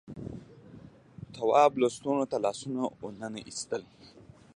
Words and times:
تواب 1.35 1.71
لستونو 1.81 2.23
ته 2.31 2.37
لاسونه 2.43 2.83
وننه 3.03 3.39
ایستل. 3.49 3.83